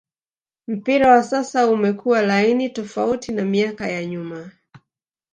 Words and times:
mpira 0.67 1.11
wa 1.11 1.23
sasa 1.23 1.67
umekua 1.67 2.21
laini 2.21 2.69
tofauti 2.69 3.31
na 3.31 3.45
miaka 3.45 3.87
ya 3.87 4.05
nyuma 4.05 4.51